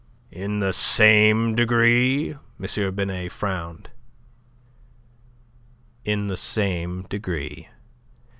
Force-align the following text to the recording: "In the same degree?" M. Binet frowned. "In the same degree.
"In 0.31 0.61
the 0.61 0.73
same 0.73 1.53
degree?" 1.53 2.31
M. 2.59 2.95
Binet 2.95 3.31
frowned. 3.31 3.91
"In 6.03 6.25
the 6.25 6.35
same 6.37 7.03
degree. 7.03 7.69